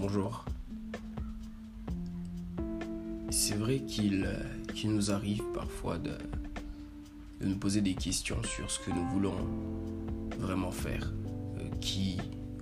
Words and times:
Bonjour. 0.00 0.46
C'est 3.28 3.56
vrai 3.56 3.80
qu'il 3.80 4.24
euh, 4.24 4.88
nous 4.88 5.10
arrive 5.10 5.42
parfois 5.52 5.98
de, 5.98 6.12
de 7.42 7.46
nous 7.46 7.58
poser 7.58 7.82
des 7.82 7.92
questions 7.92 8.42
sur 8.42 8.70
ce 8.70 8.78
que 8.78 8.90
nous 8.92 9.06
voulons 9.08 9.36
vraiment 10.38 10.70
faire, 10.70 11.12
euh, 11.58 11.68
qui 11.82 12.16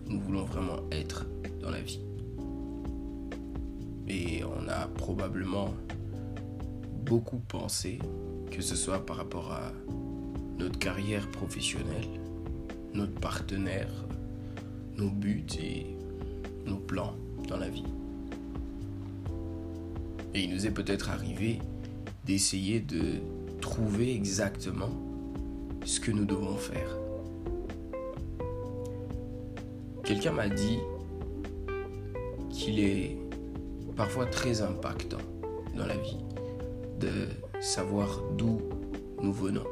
nous 0.08 0.18
voulons 0.18 0.42
vraiment 0.46 0.80
être 0.90 1.26
dans 1.62 1.70
la 1.70 1.80
vie. 1.80 2.00
Et 4.08 4.42
on 4.42 4.68
a 4.68 4.88
probablement 4.88 5.72
beaucoup 7.06 7.38
pensé, 7.38 8.00
que 8.50 8.62
ce 8.62 8.74
soit 8.74 9.06
par 9.06 9.16
rapport 9.16 9.52
à 9.52 9.70
notre 10.58 10.80
carrière 10.80 11.30
professionnelle, 11.30 12.08
notre 12.94 13.14
partenaire, 13.20 13.92
nos 14.96 15.10
buts 15.10 15.46
et 15.60 15.86
nos 16.66 16.78
plans 16.78 17.14
dans 17.48 17.56
la 17.56 17.68
vie. 17.68 17.84
Et 20.34 20.42
il 20.42 20.54
nous 20.54 20.66
est 20.66 20.70
peut-être 20.70 21.10
arrivé 21.10 21.58
d'essayer 22.24 22.78
de 22.78 23.20
trouver 23.60 24.14
exactement 24.14 24.90
ce 25.84 25.98
que 25.98 26.10
nous 26.10 26.26
devons 26.26 26.56
faire. 26.56 26.96
Quelqu'un 30.04 30.32
m'a 30.32 30.48
dit 30.48 30.78
qu'il 32.50 32.80
est 32.80 33.16
parfois 33.96 34.26
très 34.26 34.62
impactant 34.62 35.18
dans 35.76 35.86
la 35.86 35.96
vie 35.96 36.18
de 37.00 37.28
savoir 37.60 38.22
d'où 38.36 38.60
nous 39.22 39.32
venons, 39.32 39.66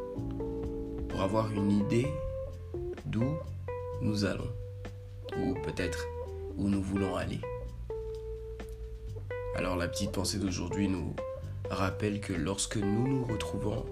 pour 1.08 1.20
avoir 1.20 1.50
une 1.52 1.70
idée 1.70 2.06
d'où 3.06 3.36
nous 4.00 4.24
allons, 4.24 4.50
ou 5.38 5.54
peut-être 5.64 6.06
où 6.56 6.68
nous 6.68 6.82
voulons 6.82 7.16
aller. 7.16 7.40
Alors 9.56 9.74
la 9.74 9.88
petite 9.88 10.12
pensée 10.12 10.38
d'aujourd'hui 10.38 10.86
nous 10.86 11.16
rappelle 11.70 12.20
que 12.20 12.34
lorsque 12.34 12.76
nous 12.76 13.08
nous 13.08 13.24
retrouvons 13.24 13.86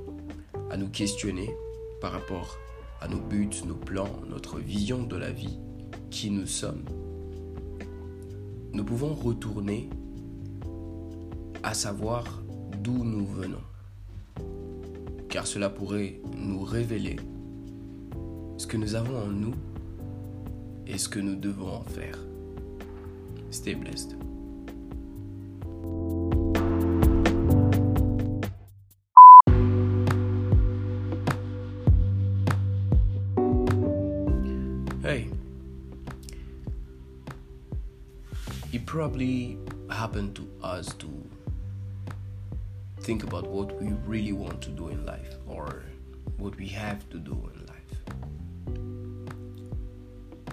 à 0.70 0.76
nous 0.76 0.90
questionner 0.90 1.56
par 2.02 2.12
rapport 2.12 2.58
à 3.00 3.08
nos 3.08 3.18
buts, 3.18 3.48
nos 3.66 3.74
plans, 3.74 4.10
notre 4.28 4.58
vision 4.58 5.04
de 5.04 5.16
la 5.16 5.30
vie, 5.30 5.58
qui 6.10 6.30
nous 6.30 6.46
sommes, 6.46 6.84
nous 8.74 8.84
pouvons 8.84 9.14
retourner 9.14 9.88
à 11.62 11.72
savoir 11.72 12.42
d'où 12.82 13.02
nous 13.02 13.24
venons. 13.24 13.64
Car 15.30 15.46
cela 15.46 15.70
pourrait 15.70 16.20
nous 16.36 16.62
révéler 16.62 17.16
ce 18.58 18.66
que 18.66 18.76
nous 18.76 18.96
avons 18.96 19.16
en 19.16 19.28
nous 19.28 19.54
et 20.86 20.98
ce 20.98 21.08
que 21.08 21.20
nous 21.20 21.36
devons 21.36 21.72
en 21.72 21.84
faire. 21.84 22.18
Stay 23.50 23.74
blessed. 23.74 24.14
It 38.74 38.86
probably 38.86 39.56
happened 39.88 40.34
to 40.34 40.50
us 40.60 40.94
to 40.94 41.08
think 43.02 43.22
about 43.22 43.46
what 43.46 43.80
we 43.80 43.92
really 44.04 44.32
want 44.32 44.60
to 44.62 44.70
do 44.70 44.88
in 44.88 45.06
life 45.06 45.36
or 45.46 45.84
what 46.38 46.56
we 46.56 46.66
have 46.66 47.08
to 47.10 47.18
do 47.18 47.50
in 47.54 47.66
life. 47.66 47.94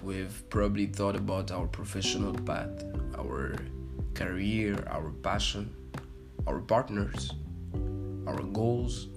We've 0.03 0.43
probably 0.51 0.85
thought 0.85 1.15
about 1.15 1.49
our 1.49 1.65
professional 1.65 2.35
path, 2.35 2.83
our 3.17 3.55
career, 4.13 4.83
our 4.91 5.09
passion, 5.23 5.75
our 6.45 6.59
partners, 6.59 7.31
our 8.27 8.43
goals, 8.43 9.07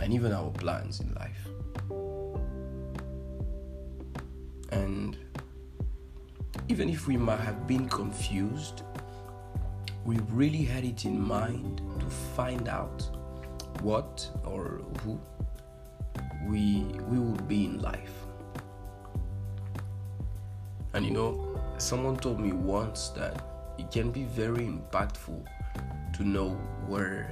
and 0.00 0.12
even 0.12 0.32
our 0.32 0.50
plans 0.50 0.98
in 0.98 1.14
life. 1.14 1.46
And 4.72 5.16
even 6.72 6.88
if 6.88 7.06
we 7.06 7.18
might 7.18 7.38
have 7.38 7.66
been 7.66 7.86
confused, 7.86 8.80
we 10.06 10.16
really 10.30 10.64
had 10.64 10.86
it 10.86 11.04
in 11.04 11.20
mind 11.20 11.82
to 12.00 12.06
find 12.06 12.66
out 12.66 13.06
what 13.82 14.26
or 14.46 14.80
who 15.02 15.20
we 16.46 16.86
we 17.10 17.18
would 17.18 17.46
be 17.46 17.66
in 17.66 17.78
life. 17.82 18.14
And 20.94 21.04
you 21.04 21.10
know, 21.10 21.60
someone 21.76 22.16
told 22.16 22.40
me 22.40 22.52
once 22.52 23.10
that 23.10 23.44
it 23.76 23.90
can 23.90 24.10
be 24.10 24.24
very 24.24 24.64
impactful 24.64 25.44
to 26.14 26.24
know 26.24 26.52
where 26.86 27.28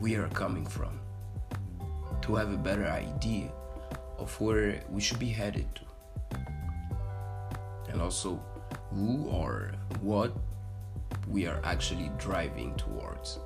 we 0.00 0.16
are 0.16 0.28
coming 0.28 0.64
from, 0.64 0.98
to 2.22 2.34
have 2.34 2.50
a 2.50 2.56
better 2.56 2.86
idea 2.86 3.50
of 4.16 4.40
where 4.40 4.80
we 4.88 5.02
should 5.02 5.18
be 5.18 5.28
headed 5.28 5.66
to, 5.74 5.87
and 7.98 8.04
also 8.04 8.40
who 8.94 9.26
or 9.26 9.72
what 10.02 10.32
we 11.26 11.46
are 11.46 11.60
actually 11.64 12.12
driving 12.16 12.76
towards. 12.76 13.40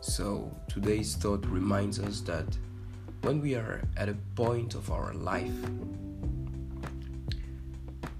So, 0.00 0.50
today's 0.66 1.14
thought 1.14 1.46
reminds 1.46 2.00
us 2.00 2.20
that 2.22 2.46
when 3.22 3.40
we 3.40 3.54
are 3.54 3.80
at 3.96 4.08
a 4.08 4.16
point 4.34 4.74
of 4.74 4.90
our 4.90 5.14
life, 5.14 5.54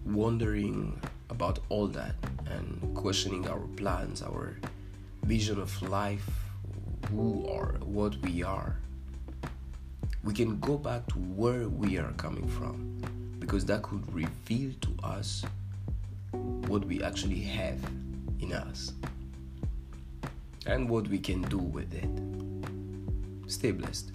wondering 0.07 1.01
about 1.31 1.59
all 1.69 1.89
that 1.89 2.15
and 2.47 2.95
questioning 2.95 3.49
our 3.49 3.67
plans, 3.77 4.23
our 4.23 4.57
vision 5.25 5.61
of 5.61 5.83
life, 5.83 6.31
who 7.11 7.43
or 7.43 7.75
what 7.83 8.15
we 8.23 8.45
are, 8.45 8.77
we 10.23 10.33
can 10.33 10.61
go 10.61 10.79
back 10.79 11.09
to 11.09 11.19
where 11.19 11.69
we 11.69 11.99
are 11.99 12.13
coming 12.13 12.47
from 12.47 12.90
because 13.51 13.65
that 13.65 13.83
could 13.83 14.15
reveal 14.15 14.71
to 14.81 14.95
us 15.03 15.45
what 16.69 16.85
we 16.85 17.03
actually 17.03 17.41
have 17.41 17.81
in 18.39 18.53
us 18.53 18.93
and 20.67 20.89
what 20.89 21.09
we 21.09 21.19
can 21.19 21.43
do 21.43 21.59
with 21.59 21.93
it. 21.93 23.51
Stay 23.51 23.73
blessed. 23.73 24.13